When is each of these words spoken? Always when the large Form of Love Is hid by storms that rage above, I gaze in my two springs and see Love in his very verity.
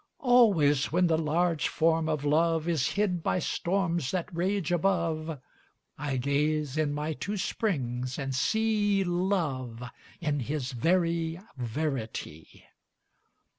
Always 0.23 0.91
when 0.91 1.05
the 1.05 1.17
large 1.19 1.67
Form 1.67 2.09
of 2.09 2.25
Love 2.25 2.67
Is 2.67 2.87
hid 2.93 3.21
by 3.21 3.37
storms 3.37 4.09
that 4.09 4.35
rage 4.35 4.71
above, 4.71 5.39
I 5.95 6.17
gaze 6.17 6.75
in 6.75 6.91
my 6.91 7.13
two 7.13 7.37
springs 7.37 8.17
and 8.17 8.33
see 8.33 9.03
Love 9.03 9.83
in 10.19 10.39
his 10.39 10.71
very 10.71 11.39
verity. 11.55 12.65